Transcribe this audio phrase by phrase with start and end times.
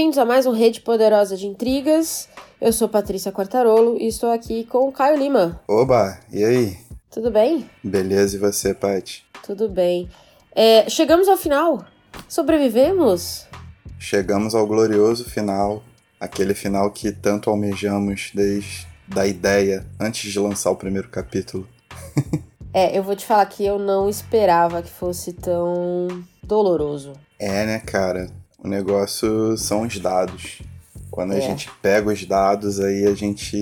[0.00, 2.26] Bem-vindos a mais um Rede Poderosa de Intrigas.
[2.58, 5.60] Eu sou Patrícia Quartarolo e estou aqui com o Caio Lima.
[5.68, 6.78] Oba, e aí?
[7.10, 7.68] Tudo bem?
[7.84, 9.26] Beleza, e você, Paty?
[9.44, 10.08] Tudo bem.
[10.52, 11.84] É, chegamos ao final.
[12.26, 13.46] Sobrevivemos?
[13.98, 15.82] Chegamos ao glorioso final,
[16.18, 21.68] aquele final que tanto almejamos desde da ideia antes de lançar o primeiro capítulo.
[22.72, 26.08] é, eu vou te falar que eu não esperava que fosse tão
[26.42, 27.12] doloroso.
[27.38, 28.39] É, né, cara?
[28.62, 30.62] O negócio são os dados.
[31.10, 31.38] Quando é.
[31.38, 33.56] a gente pega os dados, aí a gente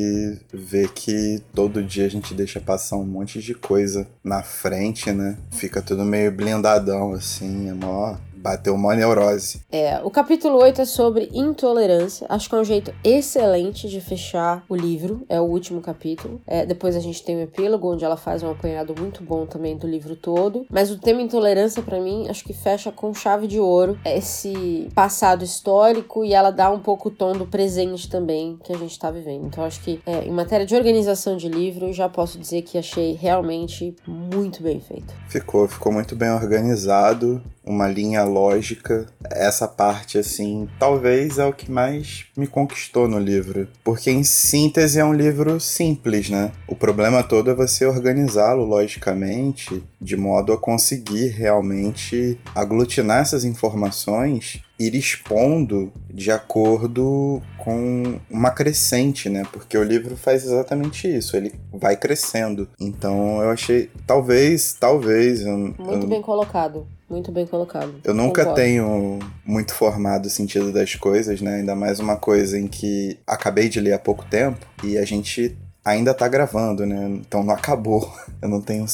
[0.52, 5.38] vê que todo dia a gente deixa passar um monte de coisa na frente, né?
[5.50, 9.60] Fica tudo meio blindadão, assim, é mó Bateu uma neurose.
[9.70, 12.26] É, o capítulo 8 é sobre intolerância.
[12.30, 15.24] Acho que é um jeito excelente de fechar o livro.
[15.28, 16.40] É o último capítulo.
[16.46, 19.76] É, depois a gente tem o epílogo, onde ela faz um apanhado muito bom também
[19.76, 20.66] do livro todo.
[20.70, 25.44] Mas o tema intolerância, para mim, acho que fecha com chave de ouro esse passado
[25.44, 29.10] histórico e ela dá um pouco o tom do presente também que a gente tá
[29.10, 29.46] vivendo.
[29.46, 33.12] Então acho que é, em matéria de organização de livro, já posso dizer que achei
[33.12, 35.12] realmente muito bem feito.
[35.28, 39.06] Ficou, ficou muito bem organizado uma linha lógica.
[39.30, 43.66] Essa parte, assim, talvez é o que mais me conquistou no livro.
[43.82, 46.52] Porque, em síntese, é um livro simples, né?
[46.68, 54.62] O problema todo é você organizá-lo logicamente, de modo a conseguir realmente aglutinar essas informações
[54.78, 59.42] ir expondo de acordo com uma crescente, né?
[59.52, 62.68] Porque o livro faz exatamente isso, ele vai crescendo.
[62.78, 65.44] Então eu achei, talvez, talvez.
[65.44, 66.86] Muito bem colocado.
[67.10, 67.94] Muito bem colocado.
[68.04, 68.54] Eu nunca Concordo.
[68.60, 71.56] tenho muito formado o sentido das coisas, né?
[71.56, 75.56] Ainda mais uma coisa em que acabei de ler há pouco tempo e a gente
[75.82, 77.08] ainda tá gravando, né?
[77.08, 78.12] Então não acabou.
[78.42, 78.84] Eu não tenho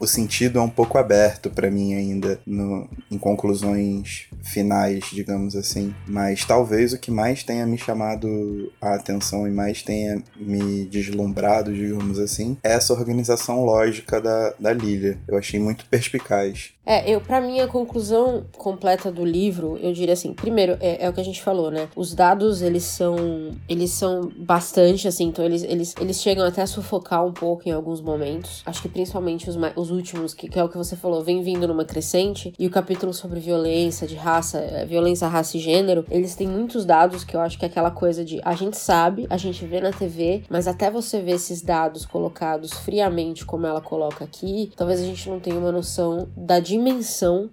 [0.00, 5.94] o sentido é um pouco aberto para mim ainda no, em conclusões finais, digamos assim.
[6.06, 11.72] Mas talvez o que mais tenha me chamado a atenção e mais tenha me deslumbrado,
[11.72, 15.18] digamos assim, é essa organização lógica da, da Lilia.
[15.28, 16.73] Eu achei muito perspicaz.
[16.86, 21.08] É, eu para mim a conclusão completa do livro, eu diria assim, primeiro é, é,
[21.08, 21.88] o que a gente falou, né?
[21.96, 23.16] Os dados eles são
[23.68, 27.72] eles são bastante assim, então eles, eles, eles chegam até a sufocar um pouco em
[27.72, 28.62] alguns momentos.
[28.66, 31.66] Acho que principalmente os, os últimos, que, que é o que você falou, vem vindo
[31.66, 36.34] numa crescente e o capítulo sobre violência de raça, é, violência raça e gênero, eles
[36.34, 39.36] têm muitos dados que eu acho que é aquela coisa de a gente sabe, a
[39.36, 44.24] gente vê na TV, mas até você ver esses dados colocados friamente como ela coloca
[44.24, 46.60] aqui, talvez a gente não tenha uma noção da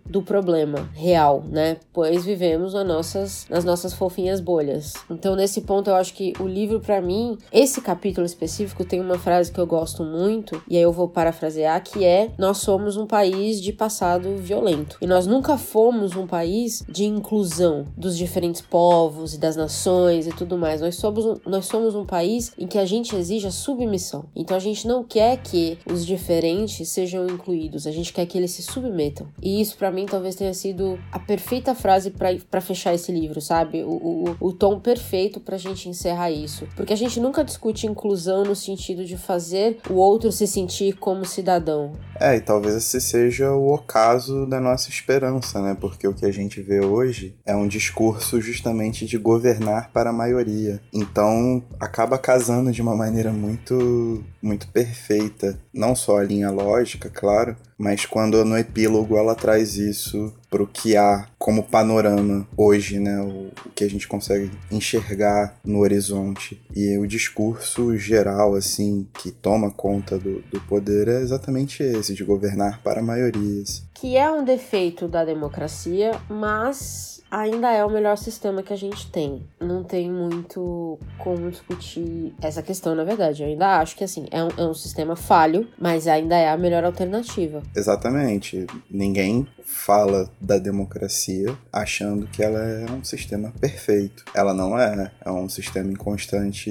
[0.05, 1.77] do problema real, né?
[1.93, 4.93] Pois vivemos nas nossas, nas nossas fofinhas bolhas.
[5.09, 9.17] Então, nesse ponto, eu acho que o livro, para mim, esse capítulo específico tem uma
[9.17, 13.05] frase que eu gosto muito, e aí eu vou parafrasear, que é: Nós somos um
[13.05, 14.97] país de passado violento.
[15.01, 20.31] E nós nunca fomos um país de inclusão dos diferentes povos e das nações e
[20.31, 20.81] tudo mais.
[20.81, 24.25] Nós somos, nós somos um país em que a gente exige a submissão.
[24.35, 28.51] Então, a gente não quer que os diferentes sejam incluídos, a gente quer que eles
[28.51, 29.10] se submetam.
[29.41, 32.11] E isso para mim talvez tenha sido a perfeita frase
[32.49, 33.83] para fechar esse livro, sabe?
[33.83, 36.67] O, o, o tom perfeito pra gente encerrar isso.
[36.75, 41.25] Porque a gente nunca discute inclusão no sentido de fazer o outro se sentir como
[41.25, 41.93] cidadão.
[42.19, 45.75] É, e talvez esse seja o ocaso da nossa esperança, né?
[45.79, 50.13] Porque o que a gente vê hoje é um discurso justamente de governar para a
[50.13, 50.81] maioria.
[50.93, 55.59] Então acaba casando de uma maneira muito, muito perfeita.
[55.73, 60.95] Não só a linha lógica, claro, mas quando no epílogo ela traz isso pro que
[60.95, 63.19] há como panorama hoje, né?
[63.21, 66.61] O, que a gente consegue enxergar no horizonte.
[66.75, 72.23] E o discurso geral, assim, que toma conta do, do poder é exatamente esse, de
[72.23, 73.83] governar para maiorias.
[73.93, 79.09] Que é um defeito da democracia, mas ainda é o melhor sistema que a gente
[79.09, 79.47] tem.
[79.59, 83.41] Não tem muito como discutir essa questão, na verdade.
[83.41, 86.57] Eu ainda acho que, assim, é um, é um sistema falho, mas ainda é a
[86.57, 87.63] melhor alternativa.
[87.73, 88.67] Exatamente.
[88.89, 94.25] Ninguém fala da democracia, achando que ela é um sistema perfeito.
[94.35, 96.69] Ela não é, é um sistema em constante,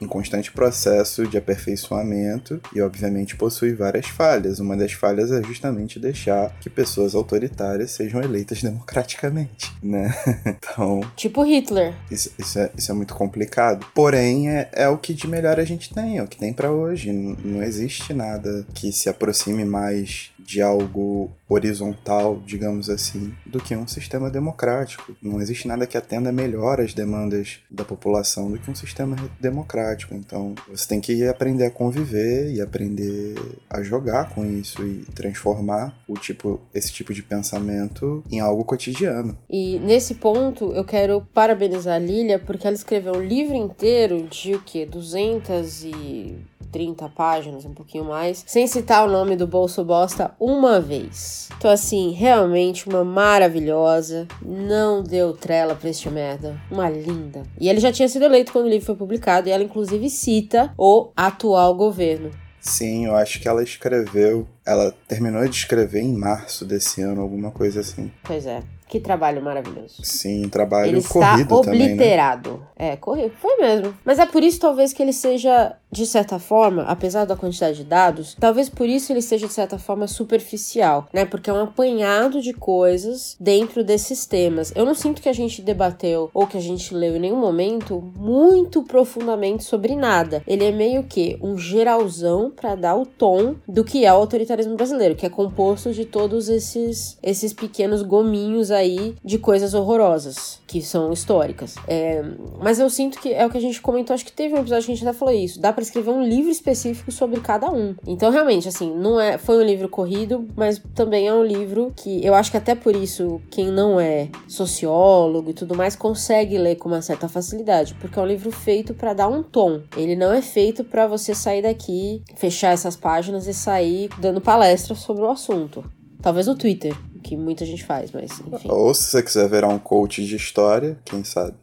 [0.00, 4.58] em constante processo de aperfeiçoamento e, obviamente, possui várias falhas.
[4.58, 9.99] Uma das falhas é justamente deixar que pessoas autoritárias sejam eleitas democraticamente, né?
[10.70, 11.00] Então.
[11.16, 11.94] Tipo Hitler.
[12.10, 13.86] Isso, isso, é, isso é muito complicado.
[13.94, 16.70] Porém, é, é o que de melhor a gente tem, é o que tem para
[16.70, 17.12] hoje.
[17.12, 23.76] Não, não existe nada que se aproxime mais de algo horizontal, digamos assim, do que
[23.76, 25.14] um sistema democrático.
[25.22, 30.12] Não existe nada que atenda melhor as demandas da população do que um sistema democrático.
[30.12, 33.36] Então, você tem que aprender a conviver e aprender
[33.70, 39.38] a jogar com isso e transformar o tipo esse tipo de pensamento em algo cotidiano.
[39.48, 44.56] E nesse ponto, eu quero parabenizar a Lilia porque ela escreveu um livro inteiro de
[44.56, 44.84] o quê?
[44.84, 50.80] 200 e 30 páginas, um pouquinho mais, sem citar o nome do Bolso Bosta uma
[50.80, 51.50] vez.
[51.58, 54.26] Então, assim, realmente uma maravilhosa.
[54.40, 56.58] Não deu trela pra este merda.
[56.70, 57.42] Uma linda.
[57.60, 60.72] E ele já tinha sido eleito quando o livro foi publicado, e ela, inclusive, cita
[60.78, 62.30] o atual governo.
[62.60, 64.46] Sim, eu acho que ela escreveu.
[64.66, 68.10] Ela terminou de escrever em março desse ano, alguma coisa assim.
[68.22, 68.62] Pois é.
[68.86, 70.02] Que trabalho maravilhoso.
[70.02, 72.50] Sim, trabalho ele corrido está obliterado.
[72.50, 72.92] Também, né?
[72.92, 73.32] É, corrido.
[73.40, 73.94] Foi mesmo.
[74.04, 77.84] Mas é por isso, talvez, que ele seja, de certa forma, apesar da quantidade de
[77.84, 81.24] dados, talvez por isso ele seja, de certa forma, superficial, né?
[81.24, 84.72] Porque é um apanhado de coisas dentro desses temas.
[84.74, 88.00] Eu não sinto que a gente debateu ou que a gente leu em nenhum momento
[88.16, 90.42] muito profundamente sobre nada.
[90.46, 94.76] Ele é meio que um geralzão para dar o tom do que é o autoritarismo
[94.76, 100.80] brasileiro, que é composto de todos esses, esses pequenos gominhos aí de coisas horrorosas, que
[100.80, 101.74] são históricas.
[101.88, 102.22] É,
[102.60, 104.86] mas eu sinto que é o que a gente comentou, acho que teve um episódio
[104.86, 105.60] que a gente até falou isso.
[105.60, 107.94] Dá para escrever um livro específico sobre cada um.
[108.06, 109.38] Então, realmente, assim, não é.
[109.38, 112.94] Foi um livro corrido, mas também é um livro que eu acho que até por
[112.94, 117.94] isso, quem não é sociólogo e tudo mais, consegue ler com uma certa facilidade.
[117.94, 119.80] Porque é um livro feito para dar um tom.
[119.96, 124.94] Ele não é feito para você sair daqui, fechar essas páginas e sair dando palestra
[124.94, 125.82] sobre o assunto.
[126.22, 128.68] Talvez no Twitter, que muita gente faz, mas enfim.
[128.68, 131.54] Ou se você quiser virar um coach de história, quem sabe?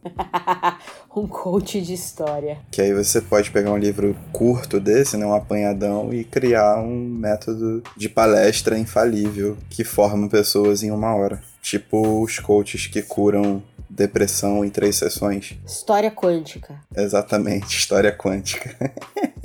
[1.14, 2.58] um coach de história.
[2.70, 6.96] Que aí você pode pegar um livro curto desse, né, um apanhadão, e criar um
[6.96, 11.40] método de palestra infalível que forma pessoas em uma hora.
[11.62, 15.58] Tipo os coaches que curam depressão em três sessões.
[15.66, 16.80] História quântica.
[16.94, 18.76] Exatamente, história quântica.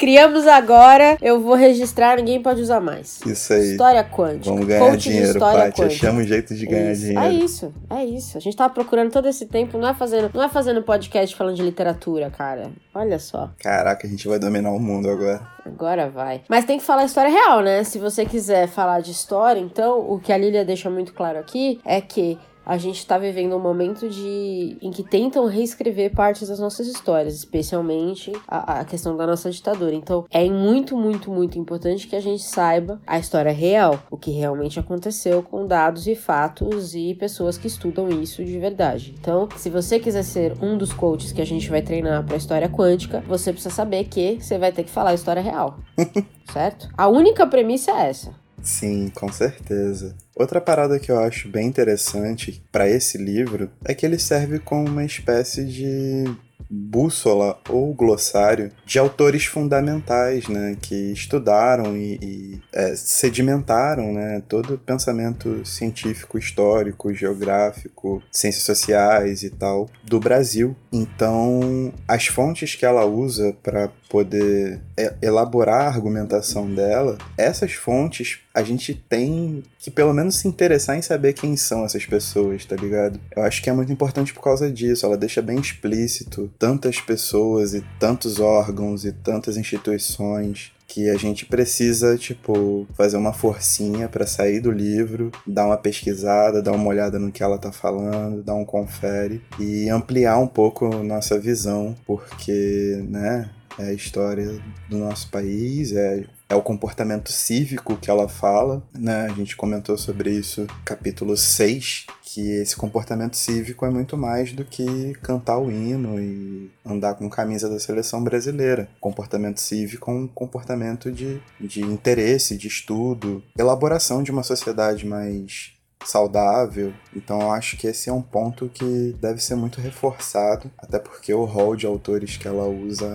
[0.00, 3.20] Criamos agora, eu vou registrar, ninguém pode usar mais.
[3.26, 3.72] Isso aí.
[3.72, 4.50] História quântica.
[4.50, 5.82] Vamos ganhar dinheiro, Paty.
[5.82, 7.02] Achamos um jeito de ganhar isso.
[7.02, 7.22] dinheiro.
[7.22, 8.38] É isso, é isso.
[8.38, 11.54] A gente tava procurando todo esse tempo, não é fazendo, não é fazendo podcast falando
[11.54, 12.70] de literatura, cara.
[12.94, 13.50] Olha só.
[13.58, 15.42] Caraca, a gente vai dominar o mundo agora.
[15.66, 16.40] Agora vai.
[16.48, 17.84] Mas tem que falar história real, né?
[17.84, 21.78] Se você quiser falar de história, então, o que a Lilia deixa muito claro aqui
[21.84, 22.38] é que
[22.70, 27.34] a gente está vivendo um momento de em que tentam reescrever partes das nossas histórias,
[27.34, 29.92] especialmente a, a, questão da nossa ditadura.
[29.92, 34.30] Então, é muito, muito, muito importante que a gente saiba a história real, o que
[34.30, 39.16] realmente aconteceu com dados e fatos e pessoas que estudam isso de verdade.
[39.18, 42.68] Então, se você quiser ser um dos coaches que a gente vai treinar para história
[42.68, 45.80] quântica, você precisa saber que você vai ter que falar a história real.
[46.52, 46.88] certo?
[46.96, 48.32] A única premissa é essa.
[48.62, 50.14] Sim, com certeza.
[50.36, 54.88] Outra parada que eu acho bem interessante para esse livro é que ele serve como
[54.88, 56.24] uma espécie de
[56.70, 64.74] bússola ou glossário de autores fundamentais, né, que estudaram e, e é, sedimentaram, né, todo
[64.74, 70.76] o pensamento científico, histórico, geográfico, ciências sociais e tal do Brasil.
[70.92, 74.80] Então, as fontes que ela usa para poder
[75.22, 81.02] elaborar a argumentação dela, essas fontes a gente tem que pelo menos se interessar em
[81.02, 83.20] saber quem são essas pessoas, tá ligado?
[83.34, 85.06] Eu acho que é muito importante por causa disso.
[85.06, 91.46] Ela deixa bem explícito tantas pessoas e tantos órgãos e tantas instituições que a gente
[91.46, 97.16] precisa, tipo, fazer uma forcinha para sair do livro, dar uma pesquisada, dar uma olhada
[97.16, 103.04] no que ela tá falando, dar um confere e ampliar um pouco nossa visão, porque,
[103.08, 103.48] né,
[103.80, 109.26] é a história do nosso país, é é o comportamento cívico que ela fala, né?
[109.26, 114.64] A gente comentou sobre isso capítulo 6, que esse comportamento cívico é muito mais do
[114.64, 118.88] que cantar o hino e andar com camisa da seleção brasileira.
[119.00, 125.72] Comportamento cívico é um comportamento de, de interesse, de estudo, elaboração de uma sociedade mais
[126.04, 126.92] saudável.
[127.14, 131.32] Então eu acho que esse é um ponto que deve ser muito reforçado, até porque
[131.32, 133.08] o rol de autores que ela usa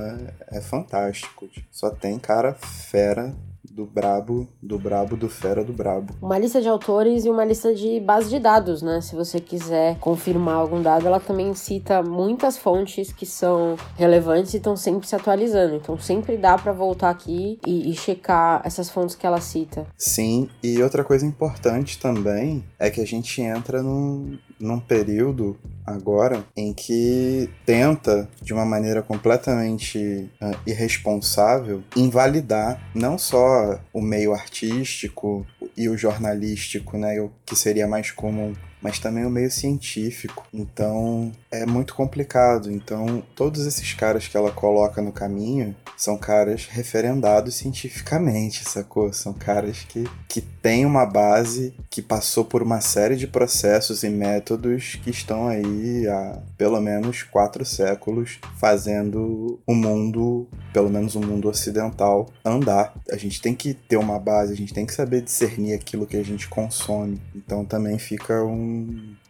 [0.52, 1.50] é fantástico.
[1.72, 3.34] Só tem cara fera
[3.76, 6.14] do brabo, do brabo, do fera, do brabo.
[6.22, 9.02] Uma lista de autores e uma lista de base de dados, né?
[9.02, 14.58] Se você quiser confirmar algum dado, ela também cita muitas fontes que são relevantes e
[14.58, 15.76] estão sempre se atualizando.
[15.76, 19.86] Então sempre dá para voltar aqui e, e checar essas fontes que ela cita.
[19.98, 26.44] Sim, e outra coisa importante também é que a gente entra num, num período agora
[26.56, 35.46] em que tenta, de uma maneira completamente uh, irresponsável, invalidar não só o meio artístico
[35.78, 38.54] e o jornalístico, né, o que seria mais comum
[38.86, 40.46] mas também o meio científico.
[40.54, 42.72] Então é muito complicado.
[42.72, 49.12] Então todos esses caras que ela coloca no caminho são caras referendados cientificamente, sacou?
[49.14, 54.10] São caras que, que têm uma base, que passou por uma série de processos e
[54.10, 61.22] métodos que estão aí há pelo menos quatro séculos fazendo o mundo, pelo menos o
[61.22, 62.94] mundo ocidental, andar.
[63.10, 66.18] A gente tem que ter uma base, a gente tem que saber discernir aquilo que
[66.18, 67.22] a gente consome.
[67.34, 68.75] Então também fica um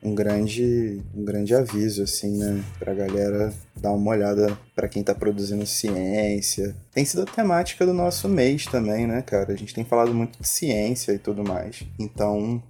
[0.03, 2.63] um, grande, um grande aviso, assim, né?
[2.79, 6.75] Pra galera dar uma olhada para quem tá produzindo ciência.
[6.91, 9.53] Tem sido a temática do nosso mês também, né, cara?
[9.53, 11.83] A gente tem falado muito de ciência e tudo mais.
[11.99, 12.61] Então,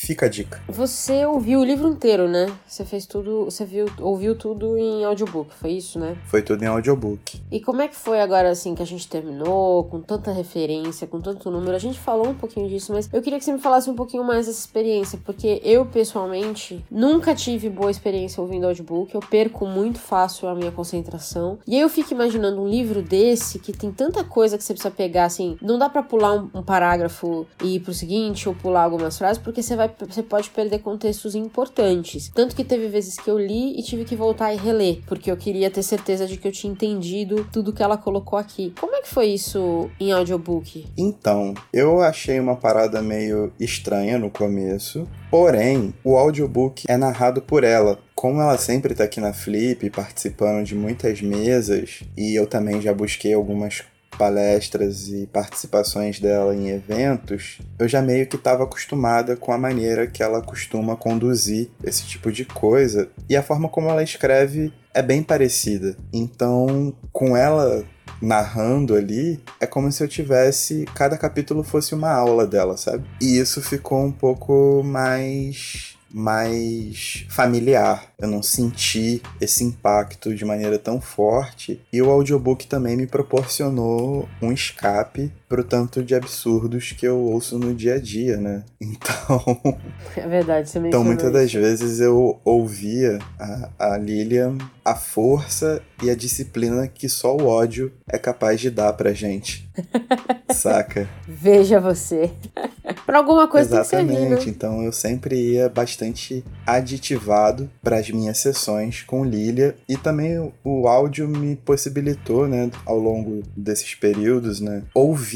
[0.00, 0.60] Fica a dica.
[0.68, 2.46] Você ouviu o livro inteiro, né?
[2.66, 6.16] Você fez tudo, você viu, ouviu tudo em audiobook, foi isso, né?
[6.26, 7.42] Foi tudo em audiobook.
[7.50, 11.20] E como é que foi agora assim que a gente terminou, com tanta referência, com
[11.20, 11.74] tanto número?
[11.74, 14.24] A gente falou um pouquinho disso, mas eu queria que você me falasse um pouquinho
[14.24, 19.98] mais dessa experiência, porque eu pessoalmente nunca tive boa experiência ouvindo audiobook, eu perco muito
[19.98, 21.58] fácil a minha concentração.
[21.66, 24.94] E aí eu fico imaginando um livro desse que tem tanta coisa que você precisa
[24.94, 28.82] pegar assim, não dá para pular um, um parágrafo e ir pro seguinte ou pular
[28.82, 32.30] algumas frases, porque você vai você pode perder contextos importantes.
[32.34, 35.36] Tanto que teve vezes que eu li e tive que voltar e reler, porque eu
[35.36, 38.72] queria ter certeza de que eu tinha entendido tudo que ela colocou aqui.
[38.78, 40.86] Como é que foi isso em audiobook?
[40.96, 47.64] Então, eu achei uma parada meio estranha no começo, porém, o audiobook é narrado por
[47.64, 52.80] ela, como ela sempre tá aqui na Flip, participando de muitas mesas, e eu também
[52.80, 53.84] já busquei algumas
[54.18, 60.08] palestras e participações dela em eventos, eu já meio que estava acostumada com a maneira
[60.08, 65.00] que ela costuma conduzir esse tipo de coisa e a forma como ela escreve é
[65.00, 65.96] bem parecida.
[66.12, 67.84] Então, com ela
[68.20, 70.84] narrando ali, é como se eu tivesse.
[70.94, 73.04] Cada capítulo fosse uma aula dela, sabe?
[73.20, 78.12] E isso ficou um pouco mais mais familiar.
[78.18, 81.80] Eu não senti esse impacto de maneira tão forte.
[81.92, 87.58] E o audiobook também me proporcionou um escape pro tanto de absurdos que eu ouço
[87.58, 88.64] no dia a dia, né?
[88.80, 89.78] Então.
[90.16, 94.56] É verdade, você Então, muitas das vezes eu ouvia a, a Lilian
[94.88, 99.68] a força e a disciplina que só o ódio é capaz de dar pra gente.
[100.50, 101.06] Saca?
[101.26, 102.30] Veja você.
[103.04, 104.06] pra alguma coisa Exatamente.
[104.06, 104.50] tem que servir, né?
[104.50, 110.88] Então eu sempre ia bastante aditivado para as minhas sessões com Lilia e também o,
[110.88, 114.84] áudio me possibilitou, né, ao longo desses períodos, né,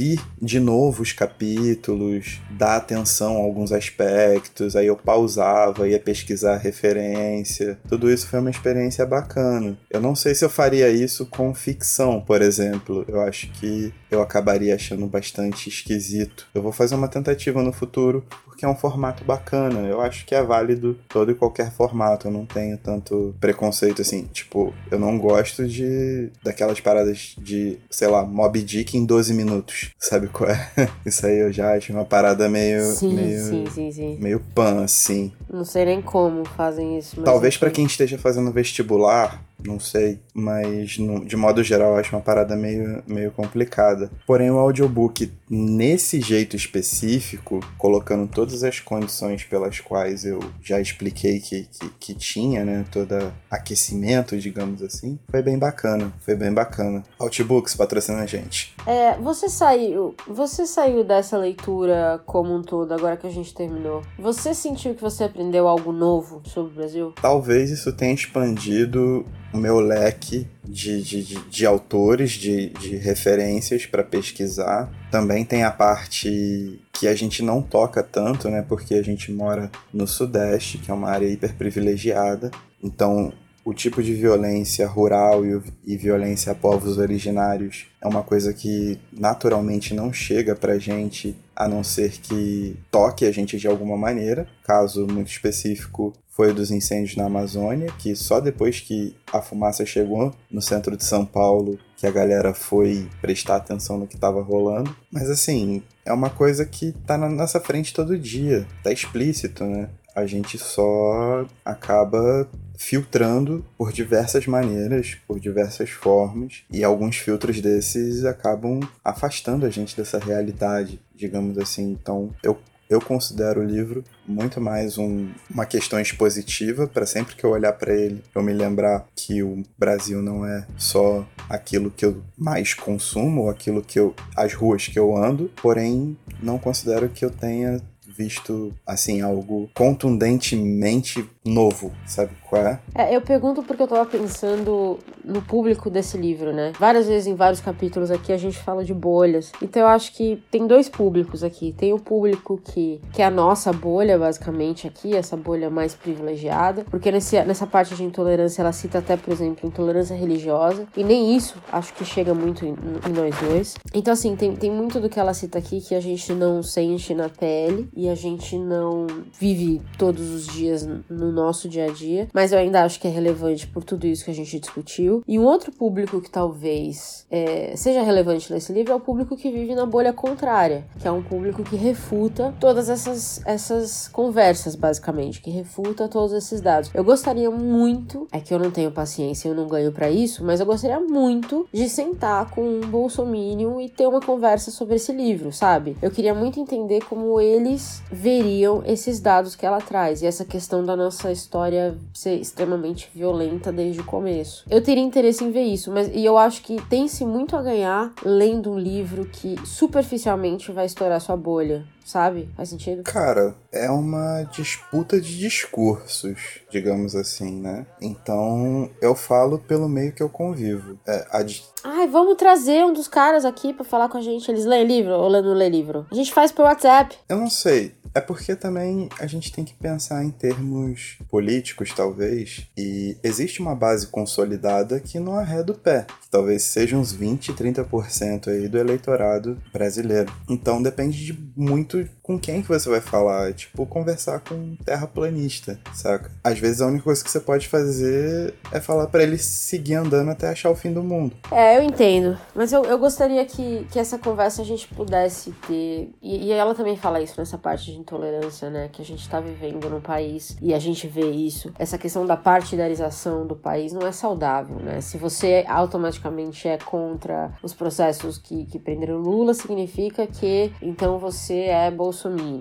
[0.02, 6.56] ouvir de novo os capítulos, dar atenção a alguns aspectos, aí eu pausava, ia pesquisar
[6.56, 7.78] referência.
[7.88, 9.78] Tudo isso foi uma experiência bacana.
[9.90, 13.04] Eu não sei se eu faria isso com ficção, por exemplo.
[13.08, 16.46] Eu acho que eu acabaria achando bastante esquisito.
[16.54, 19.80] Eu vou fazer uma tentativa no futuro porque é um formato bacana.
[19.88, 22.28] Eu acho que é válido todo e qualquer formato.
[22.28, 24.24] Eu não tenho tanto preconceito assim.
[24.32, 29.90] Tipo, eu não gosto de daquelas paradas de, sei lá, Mob Dick em 12 minutos.
[29.98, 30.70] Sabe qual é?
[31.04, 32.84] Isso aí eu já acho uma parada meio.
[32.92, 34.18] Sim, meio, sim, sim, sim.
[34.20, 35.32] Meio pan, assim.
[35.50, 37.20] Não sei nem como fazem isso.
[37.22, 42.14] Talvez para quem esteja fazendo vestibular, não sei, mas no, de modo geral eu acho
[42.14, 44.10] uma parada meio, meio complicada.
[44.26, 51.40] Porém, o audiobook, nesse jeito específico, colocando todas as condições pelas quais eu já expliquei
[51.40, 57.02] que, que, que tinha, né, todo aquecimento, digamos assim, foi bem bacana, foi bem bacana.
[57.18, 58.74] Outbooks patrocina a gente.
[58.86, 64.02] É, você saiu, você saiu dessa leitura como um todo, agora que a gente terminou.
[64.18, 67.12] Você sentiu que você aprendeu algo novo sobre o Brasil?
[67.20, 73.86] Talvez isso tenha expandido o meu leque de, de, de, de autores, de, de referências
[73.86, 74.90] para pesquisar.
[75.10, 78.64] Também tem a parte que a gente não toca tanto, né?
[78.66, 82.50] Porque a gente mora no Sudeste, que é uma área hiper privilegiada.
[82.82, 83.32] Então,
[83.64, 85.42] o tipo de violência rural
[85.86, 91.68] e, violência a povos originários é uma coisa que naturalmente não chega pra gente a
[91.68, 94.48] não ser que toque a gente de alguma maneira.
[94.64, 99.84] Caso muito específico foi o dos incêndios na Amazônia, que só depois que a fumaça
[99.84, 104.42] chegou no centro de São Paulo que a galera foi prestar atenção no que estava
[104.42, 104.94] rolando.
[105.08, 109.88] Mas assim, é uma coisa que tá na nossa frente todo dia, tá explícito, né?
[110.14, 118.24] A gente só acaba filtrando por diversas maneiras, por diversas formas, e alguns filtros desses
[118.24, 121.92] acabam afastando a gente dessa realidade, digamos assim.
[121.92, 122.58] Então, eu
[122.92, 127.72] eu considero o livro muito mais um, uma questão expositiva para sempre que eu olhar
[127.72, 132.74] para ele eu me lembrar que o Brasil não é só aquilo que eu mais
[132.74, 137.80] consumo, aquilo que eu as ruas que eu ando, porém não considero que eu tenha
[138.16, 142.80] visto, assim, algo contundentemente novo, sabe qual é?
[142.94, 143.16] é?
[143.16, 146.72] Eu pergunto porque eu tava pensando no público desse livro, né?
[146.78, 149.50] Várias vezes em vários capítulos aqui a gente fala de bolhas.
[149.62, 151.74] Então eu acho que tem dois públicos aqui.
[151.76, 156.84] Tem o público que, que é a nossa bolha, basicamente, aqui, essa bolha mais privilegiada.
[156.90, 160.86] Porque nesse, nessa parte de intolerância ela cita até, por exemplo, intolerância religiosa.
[160.94, 162.74] E nem isso acho que chega muito em,
[163.08, 163.74] em nós dois.
[163.94, 167.14] Então, assim, tem, tem muito do que ela cita aqui que a gente não sente
[167.14, 169.06] na pele e a gente não
[169.40, 173.10] vive todos os dias no nosso dia a dia, mas eu ainda acho que é
[173.10, 175.22] relevante por tudo isso que a gente discutiu.
[175.26, 179.50] E um outro público que talvez é, seja relevante nesse livro é o público que
[179.50, 185.40] vive na bolha contrária, que é um público que refuta todas essas, essas conversas, basicamente,
[185.40, 186.90] que refuta todos esses dados.
[186.94, 190.60] Eu gostaria muito, é que eu não tenho paciência, eu não ganho para isso, mas
[190.60, 195.52] eu gostaria muito de sentar com um bolsominion e ter uma conversa sobre esse livro,
[195.52, 195.96] sabe?
[196.02, 200.84] Eu queria muito entender como eles veriam esses dados que ela traz e essa questão
[200.84, 204.64] da nossa história ser extremamente violenta desde o começo.
[204.68, 208.12] Eu teria interesse em ver isso, mas e eu acho que tem-se muito a ganhar
[208.24, 212.48] lendo um livro que superficialmente vai estourar sua bolha sabe?
[212.56, 213.02] Faz sentido?
[213.02, 217.86] Cara, é uma disputa de discursos, digamos assim, né?
[218.00, 220.98] Então eu falo pelo meio que eu convivo.
[221.06, 221.44] É, a,
[221.84, 224.50] Ai, vamos trazer um dos caras aqui para falar com a gente.
[224.50, 226.06] Eles leem livro ou não lê livro?
[226.10, 227.16] A gente faz por WhatsApp.
[227.28, 227.94] Eu não sei.
[228.14, 233.74] É porque também a gente tem que pensar em termos políticos, talvez, e existe uma
[233.74, 238.76] base consolidada que não arreda o pé, que talvez seja uns 20, 30% aí do
[238.78, 240.30] eleitorado brasileiro.
[240.48, 244.54] Então depende de muito tout com quem que você vai falar, é tipo conversar com
[244.54, 246.30] um terraplanista, saca?
[246.42, 250.30] Às vezes a única coisa que você pode fazer é falar para ele seguir andando
[250.30, 251.36] até achar o fim do mundo.
[251.50, 256.10] É, eu entendo, mas eu, eu gostaria que, que essa conversa a gente pudesse ter,
[256.22, 259.40] e, e ela também fala isso nessa parte de intolerância, né, que a gente tá
[259.40, 264.06] vivendo no país e a gente vê isso, essa questão da partidarização do país não
[264.06, 265.00] é saudável, né?
[265.00, 271.64] Se você automaticamente é contra os processos que, que prenderam Lula, significa que então você
[271.64, 271.90] é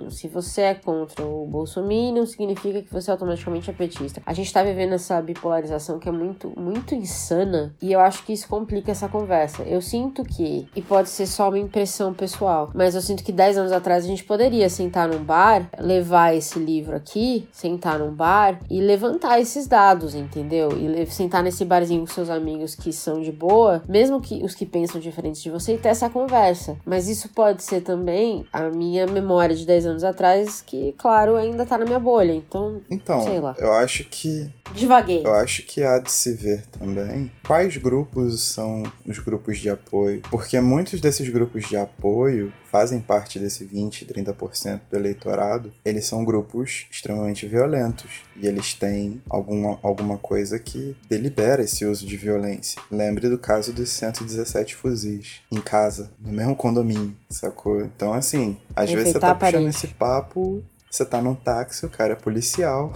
[0.10, 4.22] Se você é contra o bolsominion, significa que você automaticamente é petista.
[4.26, 8.34] A gente tá vivendo essa bipolarização que é muito, muito insana e eu acho que
[8.34, 9.64] isso complica essa conversa.
[9.64, 13.58] Eu sinto que, e pode ser só uma impressão pessoal, mas eu sinto que 10
[13.58, 18.60] anos atrás a gente poderia sentar num bar, levar esse livro aqui, sentar num bar
[18.70, 20.70] e levantar esses dados, entendeu?
[20.78, 24.66] E sentar nesse barzinho com seus amigos que são de boa, mesmo que os que
[24.66, 26.78] pensam diferentes de você, e ter essa conversa.
[26.86, 31.66] Mas isso pode ser também a minha memória de 10 anos atrás, que, claro, ainda
[31.66, 32.34] tá na minha bolha.
[32.34, 33.56] Então, então sei lá.
[33.58, 34.50] Eu acho que.
[34.74, 35.26] Devaguei.
[35.26, 40.22] Eu acho que há de se ver também quais grupos são os grupos de apoio.
[40.30, 46.24] Porque muitos desses grupos de apoio fazem parte desse 20, 30% do eleitorado, eles são
[46.24, 52.82] grupos extremamente violentos e eles têm alguma, alguma coisa que delibera esse uso de violência.
[52.90, 57.82] Lembre do caso dos 117 fuzis em casa, no mesmo condomínio, sacou?
[57.82, 62.14] Então, assim, às vezes você tá puxando esse papo você tá num táxi, o cara
[62.14, 62.92] é policial.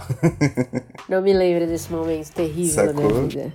[1.08, 3.10] Não me lembro desse momento terrível Sacou?
[3.10, 3.52] da vida.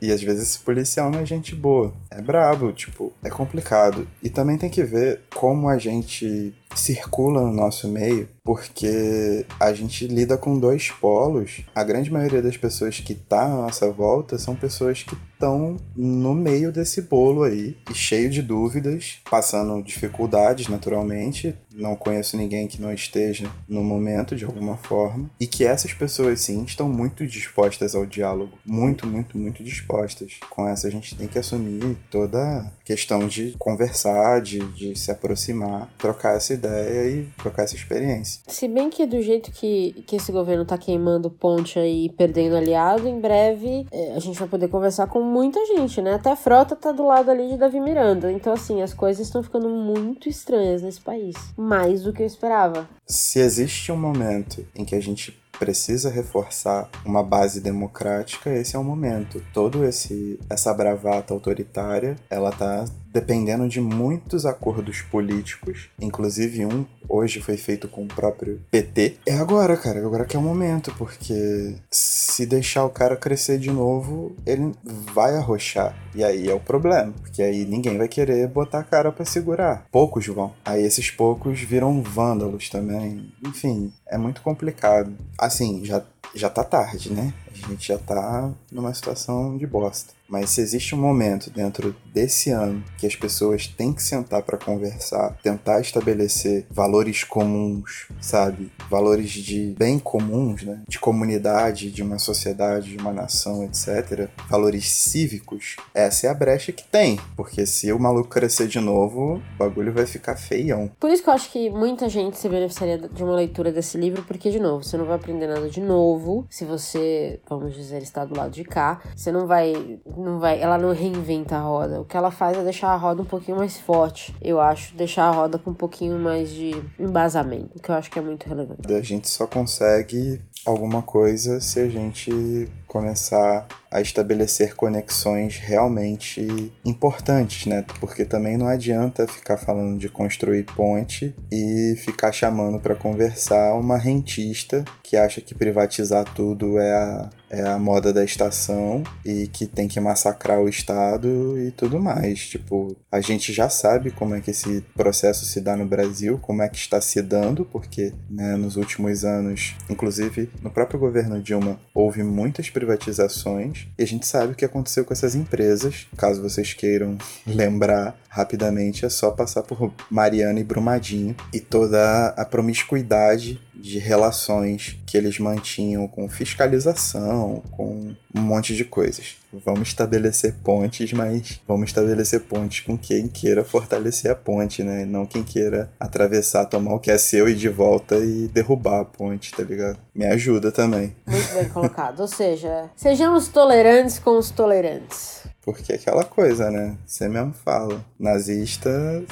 [0.00, 1.92] E às vezes esse policial não é gente boa.
[2.10, 4.08] É brabo, tipo, é complicado.
[4.22, 10.06] E também tem que ver como a gente circula no nosso meio, porque a gente
[10.06, 11.62] lida com dois polos.
[11.74, 16.34] A grande maioria das pessoas que tá à nossa volta são pessoas que estão no
[16.34, 21.54] meio desse bolo aí, cheio de dúvidas, passando dificuldades naturalmente.
[21.74, 26.40] Não conheço ninguém que não esteja no momento de alguma forma, e que essas pessoas
[26.40, 30.34] sim estão muito dispostas ao diálogo, muito, muito, muito dispostas.
[30.50, 35.10] Com essa a gente tem que assumir toda a questão de conversar, de, de se
[35.10, 38.40] aproximar, trocar essa ideia ideia e trocar essa experiência.
[38.46, 43.08] Se bem que do jeito que, que esse governo tá queimando ponte aí, perdendo aliado,
[43.08, 46.14] em breve é, a gente vai poder conversar com muita gente, né?
[46.14, 48.30] Até a frota tá do lado ali de Davi Miranda.
[48.30, 51.34] Então, assim, as coisas estão ficando muito estranhas nesse país.
[51.56, 52.88] Mais do que eu esperava.
[53.06, 58.78] Se existe um momento em que a gente precisa reforçar uma base democrática, esse é
[58.78, 59.40] o momento.
[59.52, 67.40] Todo esse essa bravata autoritária, ela tá dependendo de muitos acordos políticos, inclusive um hoje
[67.40, 69.18] foi feito com o próprio PT.
[69.26, 73.70] É agora, cara, agora que é o momento, porque se deixar o cara crescer de
[73.70, 74.72] novo, ele
[75.12, 75.94] vai arrochar.
[76.14, 79.86] E aí é o problema, porque aí ninguém vai querer botar a cara para segurar.
[79.90, 80.54] Poucos vão.
[80.64, 83.30] Aí esses poucos viram vândalos também.
[83.46, 85.12] Enfim, é muito complicado.
[85.38, 86.02] Assim, já
[86.34, 87.32] já tá tarde, né?
[87.50, 90.14] A gente já tá numa situação de bosta.
[90.32, 94.56] Mas se existe um momento dentro desse ano que as pessoas têm que sentar para
[94.56, 98.72] conversar, tentar estabelecer valores comuns, sabe?
[98.88, 100.80] Valores de bem comuns, né?
[100.88, 104.30] De comunidade, de uma sociedade, de uma nação, etc.
[104.48, 107.20] Valores cívicos, essa é a brecha que tem.
[107.36, 110.90] Porque se o maluco crescer de novo, o bagulho vai ficar feião.
[110.98, 114.22] Por isso que eu acho que muita gente se beneficiaria de uma leitura desse livro,
[114.22, 118.24] porque, de novo, você não vai aprender nada de novo se você, vamos dizer, está
[118.24, 119.02] do lado de cá.
[119.14, 122.00] Você não vai não vai, ela não reinventa a roda.
[122.00, 125.24] O que ela faz é deixar a roda um pouquinho mais forte, eu acho, deixar
[125.24, 128.92] a roda com um pouquinho mais de embasamento, que eu acho que é muito relevante.
[128.92, 137.66] A gente só consegue alguma coisa se a gente começar a estabelecer conexões realmente importantes,
[137.66, 137.84] né?
[138.00, 143.98] Porque também não adianta ficar falando de construir ponte e ficar chamando para conversar uma
[143.98, 149.66] rentista que acha que privatizar tudo é a, é a moda da estação e que
[149.66, 152.48] tem que massacrar o Estado e tudo mais.
[152.48, 156.62] Tipo, a gente já sabe como é que esse processo se dá no Brasil, como
[156.62, 161.78] é que está se dando, porque né, nos últimos anos, inclusive no próprio governo Dilma,
[161.94, 166.08] houve muitas privatizações e a gente sabe o que aconteceu com essas empresas.
[166.16, 167.16] Caso vocês queiram
[167.46, 174.98] lembrar rapidamente, é só passar por Mariana e Brumadinho e toda a promiscuidade de relações
[175.06, 179.36] que eles mantinham com fiscalização, com um monte de coisas.
[179.64, 185.04] Vamos estabelecer pontes, mas vamos estabelecer pontes com quem queira fortalecer a ponte, né?
[185.04, 189.04] Não quem queira atravessar, tomar o que é seu e de volta e derrubar a
[189.04, 189.98] ponte, tá ligado?
[190.14, 191.14] Me ajuda também.
[191.26, 192.20] Muito bem colocado.
[192.20, 195.42] Ou seja, sejamos tolerantes com os tolerantes.
[195.62, 196.96] Porque é aquela coisa, né?
[197.06, 198.04] Você mesmo fala.
[198.18, 199.22] Nazista.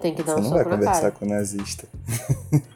[0.00, 1.12] Tem que dar Você um não soco vai conversar cara.
[1.12, 1.86] com nazista.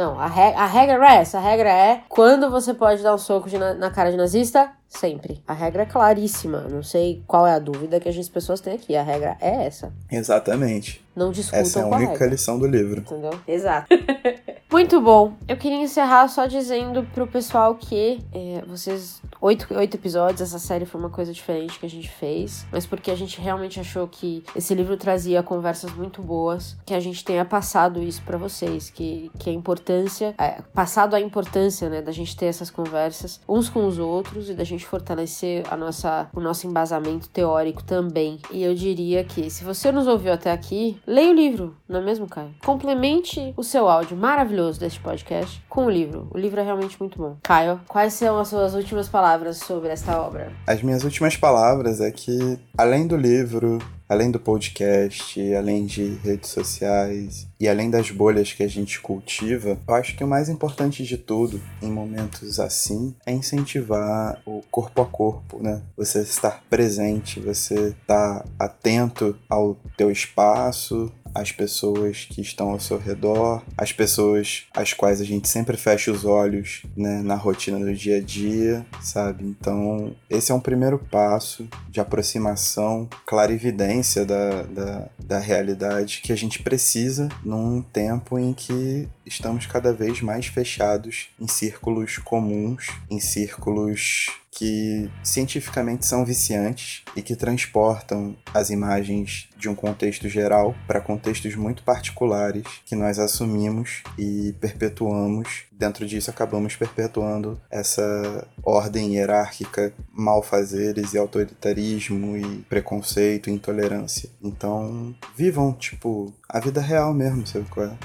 [0.00, 1.36] Não, a, re- a regra é essa.
[1.36, 3.46] A regra é quando você pode dar um soco
[3.78, 5.42] na cara de nazista, sempre.
[5.46, 6.62] A regra é claríssima.
[6.70, 8.96] Não sei qual é a dúvida que as pessoas têm aqui.
[8.96, 9.92] A regra é essa.
[10.10, 11.04] Exatamente.
[11.20, 12.28] Não discutam Essa é a única regra.
[12.28, 13.00] lição do livro.
[13.00, 13.38] Entendeu?
[13.46, 13.88] Exato.
[14.72, 15.34] Muito bom.
[15.48, 19.20] Eu queria encerrar só dizendo pro pessoal que é, vocês.
[19.40, 23.10] Oito, oito episódios, essa série foi uma coisa diferente que a gente fez, mas porque
[23.10, 27.44] a gente realmente achou que esse livro trazia conversas muito boas, que a gente tenha
[27.44, 32.36] passado isso pra vocês, que, que a importância, é, passado a importância, né, da gente
[32.36, 36.66] ter essas conversas uns com os outros e da gente fortalecer a nossa, o nosso
[36.66, 38.38] embasamento teórico também.
[38.50, 42.02] E eu diria que, se você nos ouviu até aqui, leia o livro, não é
[42.02, 42.54] mesmo, Caio?
[42.64, 46.28] Complemente o seu áudio maravilhoso deste podcast com o livro.
[46.30, 47.36] O livro é realmente muito bom.
[47.42, 50.52] Caio, quais são as suas últimas palavras sobre esta obra?
[50.68, 53.78] As minhas últimas palavras é que, além do livro,
[54.10, 59.78] além do podcast, além de redes sociais e além das bolhas que a gente cultiva,
[59.86, 65.00] eu acho que o mais importante de tudo, em momentos assim, é incentivar o corpo
[65.00, 65.80] a corpo, né?
[65.96, 72.98] Você estar presente, você estar atento ao teu espaço, às pessoas que estão ao seu
[72.98, 77.94] redor, às pessoas às quais a gente sempre fecha os olhos né, na rotina do
[77.94, 79.44] dia a dia, sabe?
[79.44, 86.36] Então, esse é um primeiro passo de aproximação, clarividência da, da, da realidade que a
[86.36, 93.20] gente precisa num tempo em que estamos cada vez mais fechados em círculos comuns, em
[93.20, 94.26] círculos
[94.60, 101.56] que cientificamente são viciantes e que transportam as imagens de um contexto geral para contextos
[101.56, 105.62] muito particulares que nós assumimos e perpetuamos.
[105.72, 114.28] Dentro disso, acabamos perpetuando essa ordem hierárquica, malfazeres e autoritarismo e preconceito e intolerância.
[114.42, 117.96] Então, vivam, tipo, a vida real mesmo, sabe qual é?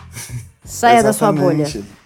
[0.63, 1.65] Saia da sua bolha.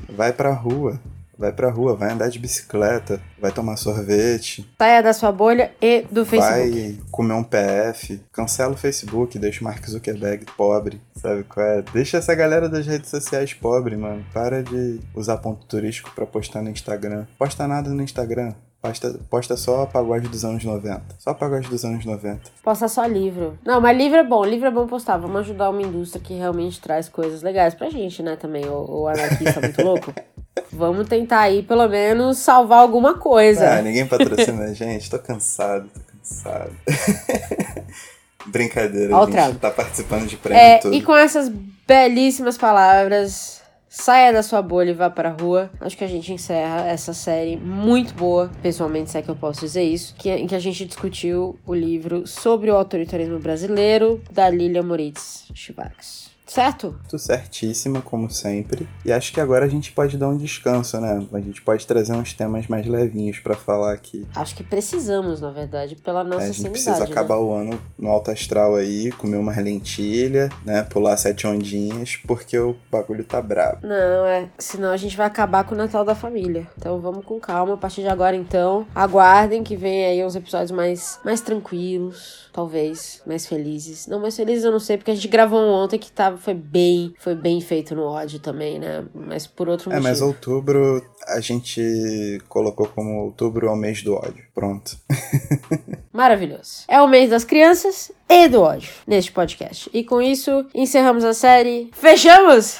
[0.10, 1.00] Vai pra rua.
[1.40, 4.70] Vai pra rua, vai andar de bicicleta, vai tomar sorvete.
[4.78, 6.70] Saia da sua bolha e do Facebook.
[6.70, 8.22] Vai comer um PF.
[8.30, 11.00] Cancela o Facebook, deixa o Mark Zuckerberg pobre.
[11.16, 11.82] Sabe qual é?
[11.94, 14.26] Deixa essa galera das redes sociais pobre, mano.
[14.34, 17.26] Para de usar ponto turístico pra postar no Instagram.
[17.38, 18.54] Posta nada no Instagram.
[18.82, 21.02] Posta, posta só pagode dos anos 90.
[21.20, 22.40] Só pagode dos anos 90.
[22.64, 23.60] Posta só livro.
[23.66, 25.18] Não, mas livro é bom, livro é bom postar.
[25.18, 28.38] Vamos ajudar uma indústria que realmente traz coisas legais pra gente, né?
[28.38, 30.14] Também, o, o anarquista muito louco.
[30.72, 33.70] Vamos tentar aí, pelo menos, salvar alguma coisa.
[33.80, 35.10] Ah, ninguém patrocina a gente.
[35.10, 36.72] Tô cansado, tô cansado.
[38.48, 39.52] Brincadeira, Ó o a trago.
[39.52, 40.94] gente tá participando de prêmio É, tudo.
[40.96, 41.50] e com essas
[41.88, 43.59] belíssimas palavras,
[43.90, 45.72] saia da sua bolha e vá pra rua.
[45.82, 49.62] Acho que a gente encerra essa série muito boa, pessoalmente, se é que eu posso
[49.62, 54.50] dizer isso, que, em que a gente discutiu o livro sobre o autoritarismo brasileiro da
[54.50, 56.30] Lilia Moritz Chivax.
[56.50, 56.96] Certo?
[57.08, 58.88] Tudo certíssima, como sempre.
[59.06, 61.26] E acho que agora a gente pode dar um descanso, né?
[61.32, 64.28] A gente pode trazer uns temas mais levinhos pra falar aqui.
[64.36, 66.72] Acho que precisamos, na verdade, pela nossa É, a gente sanidade.
[66.84, 67.12] precisa né?
[67.12, 70.84] acabar o ano no alto astral aí, comer umas lentilha, né?
[70.84, 73.86] Pular sete ondinhas, porque o bagulho tá brabo.
[73.86, 74.50] Não, é.
[74.58, 76.68] Senão a gente vai acabar com o Natal da família.
[76.78, 77.76] Então vamos com calma.
[77.76, 82.50] A partir de agora, então, aguardem que venha aí uns episódios mais, mais tranquilos.
[82.52, 84.08] Talvez, mais felizes.
[84.08, 86.54] Não, mais felizes eu não sei, porque a gente gravou um ontem que tava, foi
[86.54, 89.06] bem, foi bem feito no ódio também, né?
[89.14, 90.10] Mas por outro É, motivo.
[90.10, 94.44] mas outubro a gente colocou como outubro é o mês do ódio.
[94.54, 94.98] Pronto.
[96.12, 96.84] Maravilhoso.
[96.88, 99.90] É o mês das crianças e do ódio neste podcast.
[99.94, 101.90] E com isso, encerramos a série.
[101.94, 102.80] Fechamos!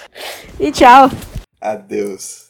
[0.60, 1.10] E tchau!
[1.62, 2.50] Adeus.